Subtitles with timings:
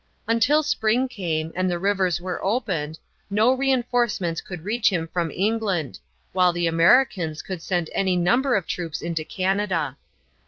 [0.27, 2.97] Until spring came, and the rivers were opened,
[3.29, 5.99] no re enforcements could reach him from England,
[6.33, 9.95] while the Americans could send any number of troops into Canada.